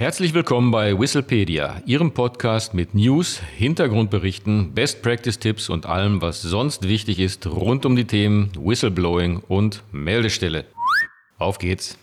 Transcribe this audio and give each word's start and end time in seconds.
Herzlich 0.00 0.32
willkommen 0.32 0.70
bei 0.70 0.98
Whistlepedia, 0.98 1.82
Ihrem 1.84 2.12
Podcast 2.12 2.72
mit 2.72 2.94
News, 2.94 3.38
Hintergrundberichten, 3.58 4.72
Best 4.72 5.02
Practice 5.02 5.38
Tipps 5.38 5.68
und 5.68 5.84
allem, 5.84 6.22
was 6.22 6.40
sonst 6.40 6.88
wichtig 6.88 7.20
ist 7.20 7.46
rund 7.46 7.84
um 7.84 7.96
die 7.96 8.06
Themen 8.06 8.50
Whistleblowing 8.58 9.42
und 9.46 9.82
Meldestelle. 9.92 10.64
Auf 11.36 11.58
geht's! 11.58 11.98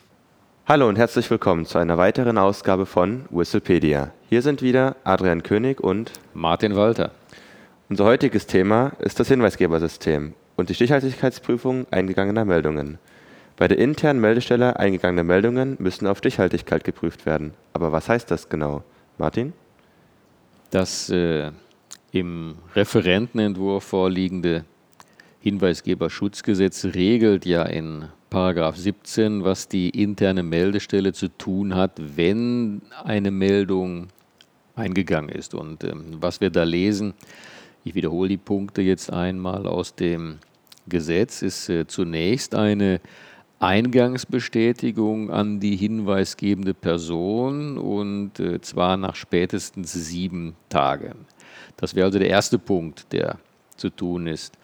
Hallo 0.68 0.88
und 0.88 1.00
herzlich 1.00 1.28
willkommen 1.32 1.66
zu 1.66 1.80
einer 1.80 1.98
weiteren 1.98 2.38
Ausgabe 2.38 2.86
von 2.86 3.26
Whistlepedia. 3.32 4.12
Hier 4.30 4.44
sind 4.44 4.62
wieder 4.62 4.96
Adrian 5.04 5.42
König 5.42 5.82
und 5.82 6.12
Martin 6.36 6.76
Walter. 6.76 7.10
Unser 7.90 8.06
heutiges 8.06 8.46
Thema 8.46 8.92
ist 9.00 9.20
das 9.20 9.30
Hinweisgebersystem 9.30 10.36
und 10.56 10.70
die 10.70 10.76
Stichhaltigkeitsprüfung 10.76 11.88
eingegangener 11.90 12.46
Meldungen. 12.46 13.00
Bei 13.58 13.68
der 13.68 13.80
internen 13.80 14.22
Meldestelle 14.22 14.78
eingegangene 14.78 15.24
Meldungen 15.24 15.78
müssen 15.80 16.06
auf 16.06 16.20
Stichhaltigkeit 16.20 16.84
geprüft 16.84 17.26
werden. 17.26 17.56
Aber 17.74 17.92
was 17.92 18.08
heißt 18.08 18.30
das 18.30 18.50
genau? 18.50 18.84
Martin? 19.18 19.54
Das 20.70 21.10
äh, 21.10 21.52
im 22.12 22.56
Referentenentwurf 22.76 23.84
vorliegende 23.84 24.64
Hinweisgeberschutzgesetz 25.40 26.86
regelt 26.86 27.48
ja 27.48 27.64
in 27.64 28.10
Paragraph 28.30 28.76
17, 28.76 29.44
was 29.44 29.68
die 29.68 29.90
interne 29.90 30.44
Meldestelle 30.44 31.14
zu 31.14 31.30
tun 31.30 31.74
hat, 31.74 31.94
wenn 32.16 32.84
eine 33.04 33.32
Meldung 33.32 34.10
eingegangen 34.76 35.30
ist. 35.30 35.56
Und 35.56 35.84
ähm, 35.84 36.18
was 36.20 36.42
wir 36.42 36.52
da 36.52 36.64
lesen, 36.64 37.16
ich 37.84 37.96
wiederhole 37.96 38.30
die 38.30 38.38
Punkte 38.38 38.84
jetzt 38.84 39.12
einmal 39.12 39.66
aus 39.66 39.96
dem 39.96 40.38
Gesetz, 40.88 41.42
ist 41.42 41.70
äh, 41.70 41.88
zunächst 41.88 42.54
eine 42.54 43.00
Eingangsbestätigung 43.60 45.32
an 45.32 45.60
die 45.60 45.76
hinweisgebende 45.76 46.74
Person 46.74 47.78
und 47.78 48.40
äh, 48.40 48.62
zwar 48.62 48.98
nach 48.98 49.16
spätestens 49.16 49.94
sieben 49.94 50.56
Tagen. 50.70 51.26
Das 51.76 51.96
wäre 51.96 52.06
also 52.06 52.20
der 52.20 52.30
erste 52.30 52.60
Punkt, 52.60 53.12
der 53.12 53.40
zu 53.76 53.90
tun 53.90 54.28
ist. 54.28 54.58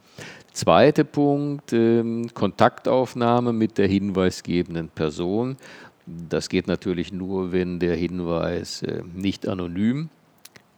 Zweiter 0.51 1.03
Punkt, 1.03 1.73
äh, 1.73 2.03
Kontaktaufnahme 2.33 3.51
mit 3.51 3.79
der 3.79 3.87
hinweisgebenden 3.87 4.89
Person. 4.89 5.57
Das 6.05 6.49
geht 6.49 6.67
natürlich 6.67 7.11
nur, 7.11 7.51
wenn 7.51 7.79
der 7.79 7.95
Hinweis 7.95 8.83
äh, 8.83 9.01
nicht 9.13 9.47
anonym 9.47 10.09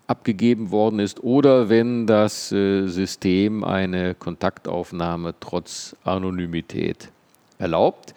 abgegeben 0.07 0.71
worden 0.71 0.99
ist 0.99 1.23
oder 1.23 1.67
wenn 1.67 2.07
das 2.07 2.51
äh, 2.51 2.87
System 2.87 3.63
eine 3.63 4.13
Kontaktaufnahme 4.15 5.33
trotz 5.39 5.95
Anonymität 6.03 7.11
erlaubt. 7.57 8.13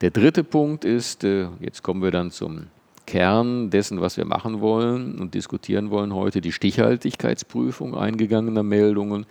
Der 0.00 0.10
dritte 0.10 0.44
Punkt 0.44 0.84
ist, 0.84 1.24
äh, 1.24 1.48
jetzt 1.60 1.82
kommen 1.82 2.02
wir 2.02 2.10
dann 2.10 2.30
zum 2.30 2.66
Kern 3.06 3.70
dessen, 3.70 4.00
was 4.00 4.16
wir 4.16 4.24
machen 4.24 4.60
wollen 4.60 5.18
und 5.18 5.34
diskutieren 5.34 5.90
wollen 5.90 6.14
heute, 6.14 6.40
die 6.40 6.52
Stichhaltigkeitsprüfung 6.52 7.96
eingegangener 7.96 8.62
Meldungen. 8.62 9.26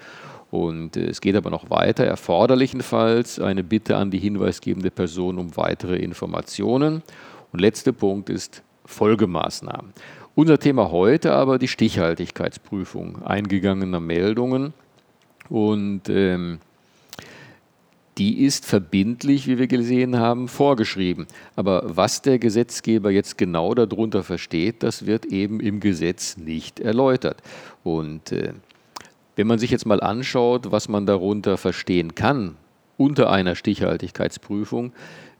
Und 0.49 0.97
äh, 0.97 1.07
es 1.07 1.21
geht 1.21 1.35
aber 1.35 1.49
noch 1.49 1.69
weiter, 1.69 2.05
erforderlichenfalls 2.05 3.39
eine 3.39 3.63
Bitte 3.63 3.97
an 3.97 4.11
die 4.11 4.19
hinweisgebende 4.19 4.91
Person 4.91 5.37
um 5.37 5.55
weitere 5.57 5.97
Informationen. 5.97 7.03
Und 7.51 7.61
letzter 7.61 7.91
Punkt 7.91 8.29
ist 8.29 8.63
Folgemaßnahmen. 8.85 9.93
Unser 10.35 10.59
Thema 10.59 10.91
heute 10.91 11.33
aber 11.33 11.59
die 11.59 11.67
Stichhaltigkeitsprüfung 11.67 13.23
eingegangener 13.23 13.99
Meldungen. 13.99 14.73
Und 15.49 16.09
ähm, 16.09 16.59
die 18.17 18.45
ist 18.45 18.65
verbindlich, 18.65 19.47
wie 19.47 19.57
wir 19.57 19.67
gesehen 19.67 20.17
haben, 20.17 20.47
vorgeschrieben. 20.47 21.27
Aber 21.55 21.83
was 21.85 22.21
der 22.21 22.39
Gesetzgeber 22.39 23.11
jetzt 23.11 23.37
genau 23.37 23.73
darunter 23.73 24.23
versteht, 24.23 24.83
das 24.83 25.05
wird 25.05 25.25
eben 25.25 25.59
im 25.59 25.81
Gesetz 25.81 26.37
nicht 26.37 26.79
erläutert. 26.79 27.41
Und 27.83 28.31
äh, 28.31 28.53
wenn 29.35 29.47
man 29.47 29.59
sich 29.59 29.69
jetzt 29.69 29.85
mal 29.85 29.99
anschaut, 29.99 30.71
was 30.71 30.87
man 30.87 31.05
darunter 31.05 31.57
verstehen 31.57 32.15
kann 32.15 32.55
unter 32.97 33.29
einer 33.29 33.55
Stichhaltigkeitsprüfung, 33.55 34.93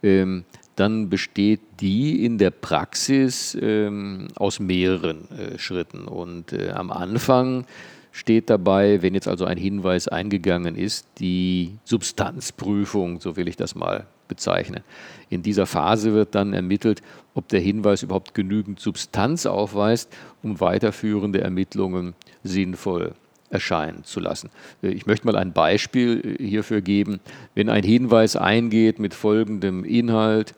ähm, 0.04 0.44
dann 0.76 1.10
besteht 1.10 1.62
die 1.80 2.26
in 2.26 2.38
der 2.38 2.50
Praxis 2.50 3.58
ähm, 3.62 4.28
aus 4.36 4.60
mehreren 4.60 5.30
äh, 5.32 5.58
Schritten. 5.58 6.06
Und 6.06 6.52
äh, 6.52 6.72
am 6.72 6.92
Anfang 6.92 7.66
steht 8.16 8.50
dabei, 8.50 9.02
wenn 9.02 9.14
jetzt 9.14 9.28
also 9.28 9.44
ein 9.44 9.58
Hinweis 9.58 10.08
eingegangen 10.08 10.78
ist, 10.78 11.06
die 11.20 11.74
Substanzprüfung, 11.84 13.20
so 13.20 13.36
will 13.36 13.50
ich 13.50 13.58
das 13.58 13.76
mal 13.76 14.06
bezeichnen. 14.30 14.84
In 15.30 15.44
dieser 15.44 15.66
Phase 15.66 16.14
wird 16.14 16.34
dann 16.34 16.54
ermittelt, 16.54 17.02
ob 17.34 17.50
der 17.50 17.60
Hinweis 17.60 18.04
überhaupt 18.04 18.34
genügend 18.34 18.80
Substanz 18.80 19.46
aufweist, 19.46 20.10
um 20.44 20.62
weiterführende 20.62 21.42
Ermittlungen 21.42 22.14
sinnvoll 22.42 23.16
erscheinen 23.50 24.06
zu 24.06 24.22
lassen. 24.22 24.50
Ich 24.82 25.06
möchte 25.06 25.28
mal 25.28 25.36
ein 25.36 25.52
Beispiel 25.52 26.38
hierfür 26.40 26.80
geben. 26.80 27.20
Wenn 27.54 27.68
ein 27.68 27.84
Hinweis 27.84 28.38
eingeht 28.38 28.98
mit 28.98 29.14
folgendem 29.14 29.84
Inhalt, 29.84 30.56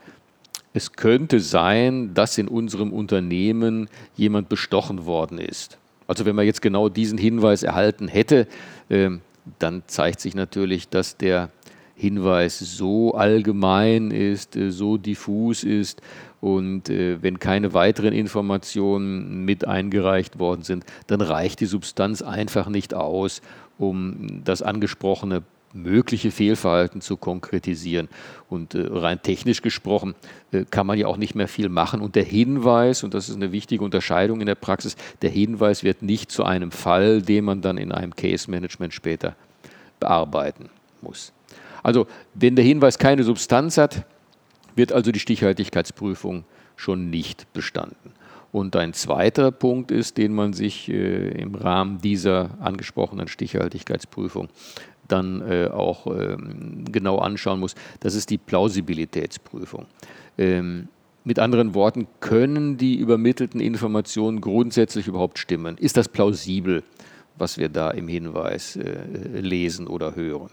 es 0.75 0.93
könnte 0.93 1.39
sein, 1.39 2.13
dass 2.13 2.37
in 2.37 2.47
unserem 2.47 2.93
Unternehmen 2.93 3.89
jemand 4.15 4.47
bestochen 4.47 5.07
worden 5.07 5.39
ist. 5.39 5.79
Also 6.07 6.25
wenn 6.25 6.35
man 6.35 6.45
jetzt 6.45 6.61
genau 6.61 6.89
diesen 6.89 7.17
Hinweis 7.17 7.63
erhalten 7.63 8.07
hätte, 8.07 8.47
ähm, 8.89 9.21
dann 9.59 9.83
zeigt 9.87 10.19
sich 10.19 10.35
natürlich, 10.35 10.89
dass 10.89 11.17
der 11.17 11.49
Hinweis 11.95 12.59
so 12.59 13.13
allgemein 13.13 14.11
ist, 14.11 14.55
äh, 14.55 14.71
so 14.71 14.97
diffus 14.97 15.63
ist 15.63 16.01
und 16.41 16.89
äh, 16.89 17.21
wenn 17.21 17.39
keine 17.39 17.73
weiteren 17.73 18.13
Informationen 18.13 19.45
mit 19.45 19.67
eingereicht 19.67 20.39
worden 20.39 20.61
sind, 20.63 20.85
dann 21.07 21.21
reicht 21.21 21.59
die 21.59 21.65
Substanz 21.65 22.21
einfach 22.21 22.69
nicht 22.69 22.93
aus, 22.93 23.41
um 23.77 24.43
das 24.43 24.61
angesprochene 24.61 25.43
mögliche 25.73 26.31
Fehlverhalten 26.31 27.01
zu 27.01 27.17
konkretisieren. 27.17 28.07
Und 28.49 28.75
äh, 28.75 28.87
rein 28.89 29.21
technisch 29.21 29.61
gesprochen 29.61 30.15
äh, 30.51 30.65
kann 30.69 30.87
man 30.87 30.97
ja 30.97 31.07
auch 31.07 31.17
nicht 31.17 31.35
mehr 31.35 31.47
viel 31.47 31.69
machen. 31.69 32.01
Und 32.01 32.15
der 32.15 32.23
Hinweis, 32.23 33.03
und 33.03 33.13
das 33.13 33.29
ist 33.29 33.35
eine 33.35 33.51
wichtige 33.51 33.83
Unterscheidung 33.83 34.39
in 34.39 34.47
der 34.47 34.55
Praxis, 34.55 34.95
der 35.21 35.29
Hinweis 35.29 35.83
wird 35.83 36.01
nicht 36.01 36.31
zu 36.31 36.43
einem 36.43 36.71
Fall, 36.71 37.21
den 37.21 37.45
man 37.45 37.61
dann 37.61 37.77
in 37.77 37.91
einem 37.91 38.15
Case 38.15 38.49
Management 38.49 38.93
später 38.93 39.35
bearbeiten 39.99 40.69
muss. 41.01 41.33
Also 41.83 42.07
wenn 42.33 42.55
der 42.55 42.65
Hinweis 42.65 42.97
keine 42.97 43.23
Substanz 43.23 43.77
hat, 43.77 44.05
wird 44.75 44.91
also 44.91 45.11
die 45.11 45.19
Stichhaltigkeitsprüfung 45.19 46.45
schon 46.75 47.09
nicht 47.09 47.51
bestanden. 47.53 48.13
Und 48.51 48.75
ein 48.75 48.93
zweiter 48.93 49.51
Punkt 49.51 49.91
ist, 49.91 50.17
den 50.17 50.33
man 50.33 50.53
sich 50.53 50.89
äh, 50.89 51.29
im 51.39 51.55
Rahmen 51.55 51.99
dieser 51.99 52.51
angesprochenen 52.59 53.27
Stichhaltigkeitsprüfung 53.27 54.49
dann 55.07 55.41
äh, 55.41 55.67
auch 55.67 56.07
ähm, 56.07 56.85
genau 56.91 57.19
anschauen 57.19 57.59
muss, 57.59 57.75
das 57.99 58.15
ist 58.15 58.29
die 58.29 58.37
Plausibilitätsprüfung. 58.37 59.85
Ähm, 60.37 60.87
mit 61.23 61.39
anderen 61.39 61.73
Worten, 61.73 62.07
können 62.21 62.77
die 62.77 62.95
übermittelten 62.95 63.59
Informationen 63.59 64.39
grundsätzlich 64.39 65.07
überhaupt 65.07 65.39
stimmen? 65.39 65.77
Ist 65.77 65.97
das 65.97 66.07
plausibel, 66.07 66.83
was 67.37 67.57
wir 67.57 67.67
da 67.67 67.91
im 67.91 68.07
Hinweis 68.07 68.77
äh, 68.77 69.01
lesen 69.33 69.87
oder 69.87 70.15
hören? 70.15 70.51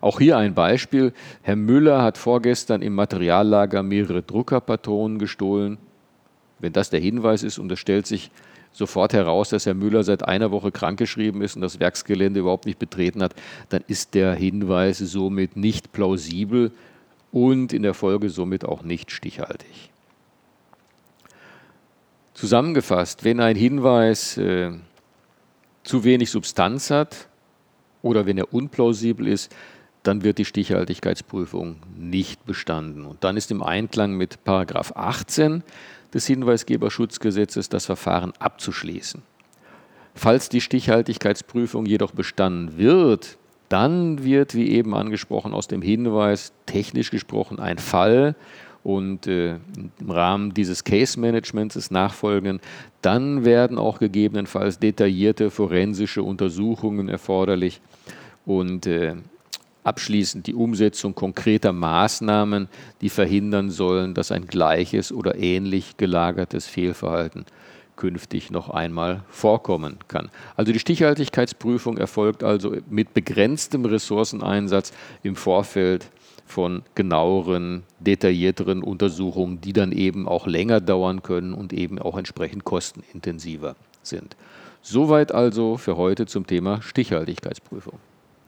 Auch 0.00 0.18
hier 0.18 0.36
ein 0.36 0.54
Beispiel. 0.54 1.12
Herr 1.42 1.56
Müller 1.56 2.02
hat 2.02 2.18
vorgestern 2.18 2.82
im 2.82 2.94
Materiallager 2.94 3.82
mehrere 3.82 4.22
Druckerpatronen 4.22 5.18
gestohlen. 5.18 5.78
Wenn 6.58 6.72
das 6.72 6.90
der 6.90 7.00
Hinweis 7.00 7.42
ist 7.42 7.58
und 7.58 7.70
es 7.70 7.78
stellt 7.78 8.06
sich 8.06 8.30
sofort 8.76 9.14
heraus, 9.14 9.48
dass 9.48 9.64
Herr 9.66 9.74
Müller 9.74 10.02
seit 10.04 10.26
einer 10.26 10.50
Woche 10.50 10.70
krankgeschrieben 10.70 11.40
ist 11.40 11.56
und 11.56 11.62
das 11.62 11.80
Werksgelände 11.80 12.40
überhaupt 12.40 12.66
nicht 12.66 12.78
betreten 12.78 13.22
hat, 13.22 13.34
dann 13.70 13.82
ist 13.88 14.14
der 14.14 14.34
Hinweis 14.34 14.98
somit 14.98 15.56
nicht 15.56 15.92
plausibel 15.92 16.72
und 17.32 17.72
in 17.72 17.82
der 17.82 17.94
Folge 17.94 18.28
somit 18.28 18.64
auch 18.64 18.82
nicht 18.82 19.10
stichhaltig. 19.10 19.90
Zusammengefasst, 22.34 23.24
wenn 23.24 23.40
ein 23.40 23.56
Hinweis 23.56 24.36
äh, 24.36 24.72
zu 25.82 26.04
wenig 26.04 26.30
Substanz 26.30 26.90
hat 26.90 27.28
oder 28.02 28.26
wenn 28.26 28.36
er 28.36 28.52
unplausibel 28.52 29.26
ist, 29.26 29.54
dann 30.06 30.22
wird 30.22 30.38
die 30.38 30.44
Stichhaltigkeitsprüfung 30.44 31.76
nicht 31.96 32.44
bestanden. 32.46 33.04
Und 33.04 33.24
dann 33.24 33.36
ist 33.36 33.50
im 33.50 33.62
Einklang 33.62 34.16
mit 34.16 34.44
Paragraph 34.44 34.92
18 34.94 35.62
des 36.14 36.26
Hinweisgeberschutzgesetzes 36.26 37.68
das 37.68 37.86
Verfahren 37.86 38.32
abzuschließen. 38.38 39.22
Falls 40.14 40.48
die 40.48 40.60
Stichhaltigkeitsprüfung 40.60 41.86
jedoch 41.86 42.12
bestanden 42.12 42.78
wird, 42.78 43.36
dann 43.68 44.24
wird, 44.24 44.54
wie 44.54 44.70
eben 44.70 44.94
angesprochen, 44.94 45.52
aus 45.52 45.68
dem 45.68 45.82
Hinweis 45.82 46.52
technisch 46.66 47.10
gesprochen 47.10 47.58
ein 47.58 47.78
Fall 47.78 48.36
und 48.84 49.26
äh, 49.26 49.56
im 49.98 50.10
Rahmen 50.10 50.54
dieses 50.54 50.84
Case 50.84 51.18
Managements 51.18 51.74
des 51.74 51.90
Nachfolgenden, 51.90 52.60
dann 53.02 53.44
werden 53.44 53.76
auch 53.76 53.98
gegebenenfalls 53.98 54.78
detaillierte 54.78 55.50
forensische 55.50 56.22
Untersuchungen 56.22 57.08
erforderlich 57.08 57.80
und 58.46 58.86
äh, 58.86 59.16
abschließend 59.86 60.46
die 60.46 60.54
Umsetzung 60.54 61.14
konkreter 61.14 61.72
Maßnahmen, 61.72 62.68
die 63.00 63.08
verhindern 63.08 63.70
sollen, 63.70 64.14
dass 64.14 64.32
ein 64.32 64.46
gleiches 64.46 65.12
oder 65.12 65.36
ähnlich 65.36 65.96
gelagertes 65.96 66.66
Fehlverhalten 66.66 67.46
künftig 67.94 68.50
noch 68.50 68.68
einmal 68.68 69.22
vorkommen 69.28 69.98
kann. 70.08 70.30
Also 70.54 70.72
die 70.72 70.78
Stichhaltigkeitsprüfung 70.78 71.96
erfolgt 71.96 72.42
also 72.42 72.76
mit 72.90 73.14
begrenztem 73.14 73.84
Ressourceneinsatz 73.84 74.92
im 75.22 75.34
Vorfeld 75.34 76.10
von 76.44 76.82
genaueren, 76.94 77.82
detaillierteren 77.98 78.82
Untersuchungen, 78.82 79.60
die 79.60 79.72
dann 79.72 79.92
eben 79.92 80.28
auch 80.28 80.46
länger 80.46 80.80
dauern 80.80 81.22
können 81.22 81.54
und 81.54 81.72
eben 81.72 81.98
auch 81.98 82.16
entsprechend 82.16 82.64
kostenintensiver 82.64 83.76
sind. 84.02 84.36
Soweit 84.82 85.32
also 85.32 85.76
für 85.76 85.96
heute 85.96 86.26
zum 86.26 86.46
Thema 86.46 86.82
Stichhaltigkeitsprüfung. 86.82 87.98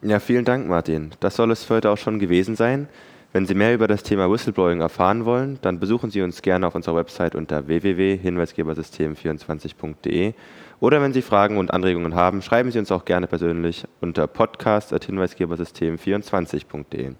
Ja, 0.01 0.21
vielen 0.21 0.45
Dank, 0.45 0.69
Martin. 0.69 1.11
Das 1.19 1.35
soll 1.35 1.51
es 1.51 1.65
für 1.65 1.75
heute 1.75 1.91
auch 1.91 1.99
schon 1.99 2.21
gewesen 2.21 2.55
sein. 2.55 2.87
Wenn 3.33 3.47
Sie 3.47 3.55
mehr 3.55 3.75
über 3.75 3.89
das 3.89 4.05
Thema 4.05 4.31
Whistleblowing 4.31 4.81
erfahren 4.81 5.25
wollen, 5.25 5.59
dann 5.61 5.81
besuchen 5.81 6.11
Sie 6.11 6.23
uns 6.23 6.41
gerne 6.41 6.67
auf 6.67 6.75
unserer 6.75 6.97
Website 6.97 7.35
unter 7.35 7.67
www.hinweisgebersystem24.de 7.67 10.33
oder 10.81 11.03
wenn 11.03 11.13
Sie 11.13 11.21
Fragen 11.21 11.59
und 11.59 11.73
Anregungen 11.73 12.15
haben, 12.15 12.41
schreiben 12.43 12.71
Sie 12.71 12.79
uns 12.79 12.93
auch 12.93 13.05
gerne 13.05 13.27
persönlich 13.27 13.85
unter 14.01 14.29
podcast.hinweisgebersystem24.de. 14.29 17.15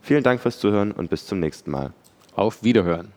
Vielen 0.00 0.22
Dank 0.22 0.40
fürs 0.40 0.60
Zuhören 0.60 0.92
und 0.92 1.10
bis 1.10 1.26
zum 1.26 1.40
nächsten 1.40 1.72
Mal. 1.72 1.92
Auf 2.34 2.62
Wiederhören. 2.62 3.12